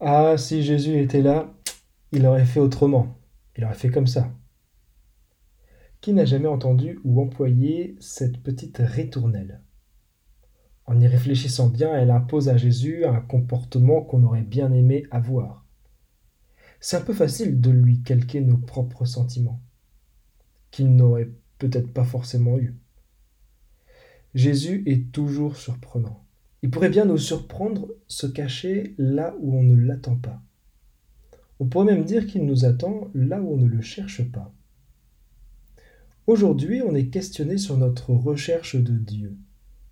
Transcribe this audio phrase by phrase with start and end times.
[0.00, 1.52] Ah, si Jésus était là,
[2.12, 3.18] il aurait fait autrement.
[3.56, 4.30] Il aurait fait comme ça.
[6.00, 9.60] Qui n'a jamais entendu ou employé cette petite ritournelle?
[10.86, 15.66] En y réfléchissant bien, elle impose à Jésus un comportement qu'on aurait bien aimé avoir.
[16.78, 19.60] C'est un peu facile de lui calquer nos propres sentiments,
[20.70, 22.76] qu'il n'aurait peut-être pas forcément eu.
[24.34, 26.24] Jésus est toujours surprenant.
[26.62, 30.42] Il pourrait bien nous surprendre, se cacher là où on ne l'attend pas.
[31.60, 34.52] On pourrait même dire qu'il nous attend là où on ne le cherche pas.
[36.26, 39.36] Aujourd'hui, on est questionné sur notre recherche de Dieu.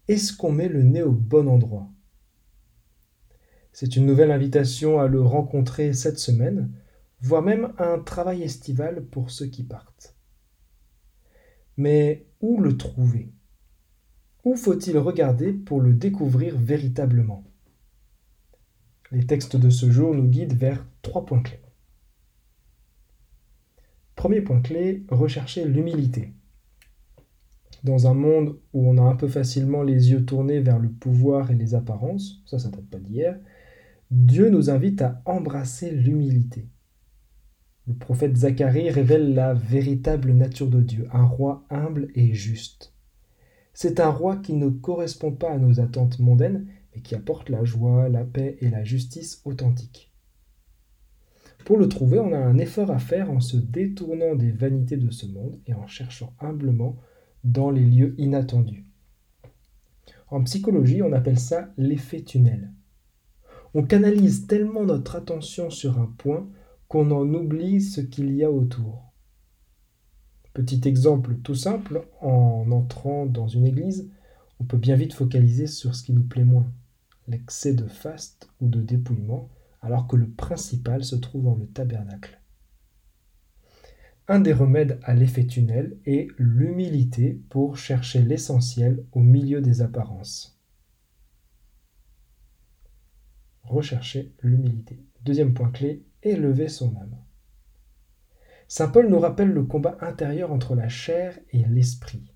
[0.09, 1.89] Est-ce qu'on met le nez au bon endroit?
[3.73, 6.73] C'est une nouvelle invitation à le rencontrer cette semaine,
[7.21, 10.15] voire même un travail estival pour ceux qui partent.
[11.77, 13.33] Mais où le trouver?
[14.47, 17.43] Où faut-il regarder pour le découvrir véritablement?
[19.11, 21.61] Les textes de ce jour nous guident vers trois points clés.
[24.15, 26.33] Premier point clé, rechercher l'humilité.
[27.83, 31.51] Dans un monde où on a un peu facilement les yeux tournés vers le pouvoir
[31.51, 33.41] et les apparences, ça ça date pas d'hier,
[34.13, 36.69] Dieu nous invite à embrasser l'humilité.
[37.89, 42.96] Le prophète Zacharie révèle la véritable nature de Dieu, un roi humble et juste.
[43.79, 47.63] C'est un roi qui ne correspond pas à nos attentes mondaines, mais qui apporte la
[47.63, 50.11] joie, la paix et la justice authentique.
[51.67, 55.11] Pour le trouver, on a un effort à faire en se détournant des vanités de
[55.11, 56.97] ce monde et en cherchant humblement
[57.45, 58.87] dans les lieux inattendus.
[60.29, 62.73] En psychologie, on appelle ça l'effet tunnel.
[63.75, 66.49] On canalise tellement notre attention sur un point
[66.89, 69.13] qu'on en oublie ce qu'il y a autour.
[70.57, 74.11] Petit exemple tout simple, en entrant dans une église,
[74.59, 76.73] on peut bien vite focaliser sur ce qui nous plaît moins,
[77.29, 79.51] l'excès de faste ou de dépouillement,
[79.83, 82.41] alors que le principal se trouve dans le tabernacle.
[84.29, 90.59] Un des remèdes à l'effet tunnel est l'humilité pour chercher l'essentiel au milieu des apparences.
[93.63, 95.05] Rechercher l'humilité.
[95.23, 97.26] Deuxième point clé, élever son âme.
[98.69, 102.33] Saint Paul nous rappelle le combat intérieur entre la chair et l'esprit.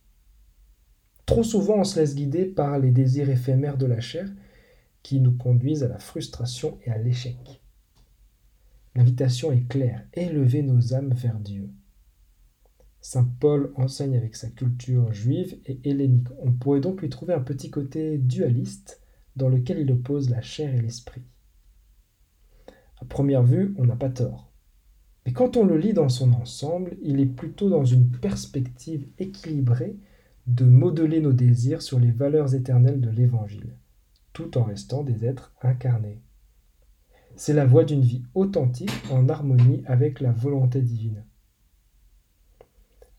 [1.26, 4.28] Trop souvent on se laisse guider par les désirs éphémères de la chair
[5.02, 7.62] qui nous conduisent à la frustration et à l'échec.
[8.94, 11.70] L'invitation est claire, élever nos âmes vers Dieu.
[13.00, 16.28] Saint Paul enseigne avec sa culture juive et hellénique.
[16.38, 19.00] On pourrait donc lui trouver un petit côté dualiste
[19.36, 21.22] dans lequel il oppose la chair et l'esprit.
[23.00, 24.49] À première vue, on n'a pas tort.
[25.32, 29.96] Quand on le lit dans son ensemble, il est plutôt dans une perspective équilibrée
[30.46, 33.76] de modeler nos désirs sur les valeurs éternelles de l'Évangile,
[34.32, 36.20] tout en restant des êtres incarnés.
[37.36, 41.22] C'est la voie d'une vie authentique en harmonie avec la volonté divine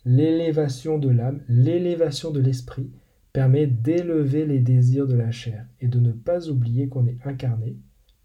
[0.06, 2.90] l'élévation de l'âme, l'élévation de l'esprit
[3.34, 7.78] permet d'élever les désirs de la chair et de ne pas oublier qu'on est incarné,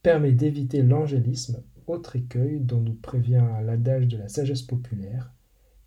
[0.06, 5.33] permet d'éviter l'angélisme, autre écueil dont nous prévient l'adage de la sagesse populaire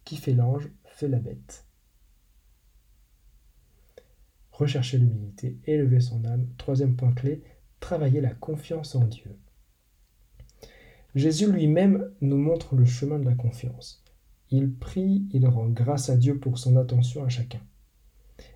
[0.03, 1.65] qui fait l'ange fait la bête.
[4.51, 6.49] Rechercher l'humilité, élever son âme.
[6.57, 7.43] Troisième point clé,
[7.79, 9.37] travailler la confiance en Dieu.
[11.15, 14.03] Jésus lui-même nous montre le chemin de la confiance.
[14.51, 17.61] Il prie, il rend grâce à Dieu pour son attention à chacun.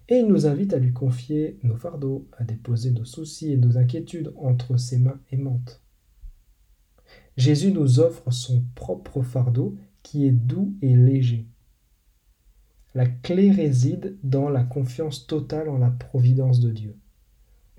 [0.09, 3.77] Et il nous invite à lui confier nos fardeaux, à déposer nos soucis et nos
[3.77, 5.81] inquiétudes entre ses mains aimantes.
[7.37, 11.47] Jésus nous offre son propre fardeau qui est doux et léger.
[12.95, 16.95] La clé réside dans la confiance totale en la providence de Dieu.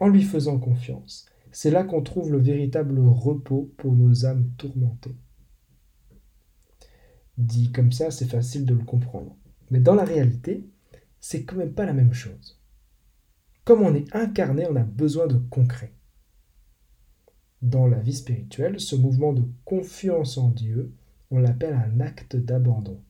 [0.00, 5.14] En lui faisant confiance, c'est là qu'on trouve le véritable repos pour nos âmes tourmentées.
[7.38, 9.36] Dit comme ça, c'est facile de le comprendre.
[9.70, 10.68] Mais dans la réalité,
[11.26, 12.60] c'est quand même pas la même chose.
[13.64, 15.94] Comme on est incarné, on a besoin de concret.
[17.62, 20.92] Dans la vie spirituelle, ce mouvement de confiance en Dieu,
[21.30, 23.00] on l'appelle un acte d'abandon.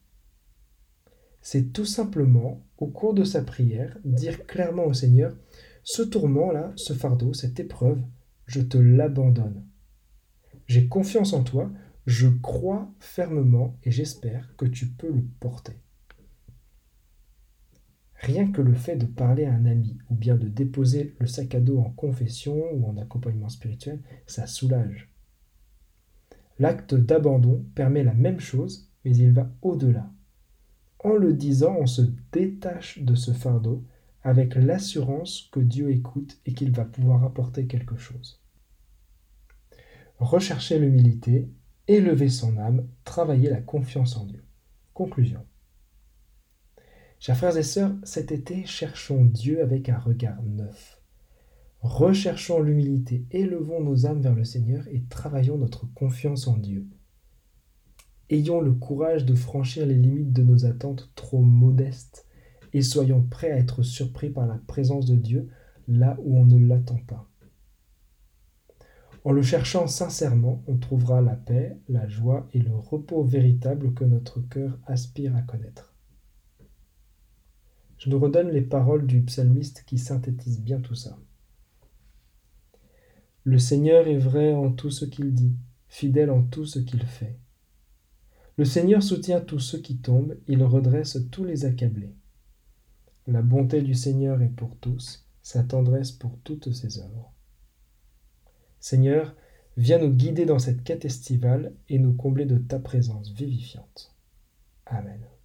[1.40, 5.36] C'est tout simplement, au cours de sa prière, dire clairement au Seigneur,
[5.82, 8.00] ce tourment-là, ce fardeau, cette épreuve,
[8.46, 9.66] je te l'abandonne.
[10.68, 11.68] J'ai confiance en toi,
[12.06, 15.80] je crois fermement et j'espère que tu peux le porter.
[18.16, 21.54] Rien que le fait de parler à un ami ou bien de déposer le sac
[21.54, 25.10] à dos en confession ou en accompagnement spirituel, ça soulage.
[26.58, 30.10] L'acte d'abandon permet la même chose, mais il va au-delà.
[31.00, 32.02] En le disant, on se
[32.32, 33.84] détache de ce fardeau
[34.22, 38.40] avec l'assurance que Dieu écoute et qu'il va pouvoir apporter quelque chose.
[40.18, 41.50] rechercher l'humilité,
[41.88, 44.42] élever son âme, travailler la confiance en Dieu.
[44.94, 45.44] Conclusion.
[47.26, 51.00] Chers frères et sœurs, cet été, cherchons Dieu avec un regard neuf.
[51.80, 56.86] Recherchons l'humilité, élevons nos âmes vers le Seigneur et travaillons notre confiance en Dieu.
[58.28, 62.26] Ayons le courage de franchir les limites de nos attentes trop modestes
[62.74, 65.48] et soyons prêts à être surpris par la présence de Dieu
[65.88, 67.26] là où on ne l'attend pas.
[69.24, 74.04] En le cherchant sincèrement, on trouvera la paix, la joie et le repos véritable que
[74.04, 75.93] notre cœur aspire à connaître.
[78.04, 81.18] Je nous redonne les paroles du psalmiste qui synthétisent bien tout ça.
[83.44, 85.56] Le Seigneur est vrai en tout ce qu'il dit,
[85.88, 87.38] fidèle en tout ce qu'il fait.
[88.58, 92.14] Le Seigneur soutient tous ceux qui tombent, il redresse tous les accablés.
[93.26, 97.32] La bonté du Seigneur est pour tous, sa tendresse pour toutes ses œuvres.
[98.80, 99.34] Seigneur,
[99.78, 104.14] viens nous guider dans cette quête estivale et nous combler de ta présence vivifiante.
[104.84, 105.24] Amen.